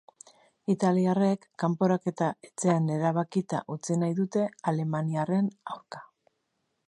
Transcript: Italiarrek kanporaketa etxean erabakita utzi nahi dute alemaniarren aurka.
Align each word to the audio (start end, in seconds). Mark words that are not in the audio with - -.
Italiarrek 0.73 1.43
kanporaketa 1.63 2.29
etxean 2.47 2.89
erabakita 2.95 3.61
utzi 3.75 3.99
nahi 4.05 4.17
dute 4.21 4.49
alemaniarren 4.73 5.55
aurka. 5.75 6.05